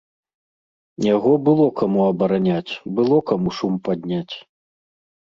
Яго 1.15 1.31
было 1.51 1.67
каму 1.83 2.01
абараняць, 2.11 2.73
было 2.99 3.23
каму 3.31 3.49
шум 3.63 3.81
падняць. 3.89 4.35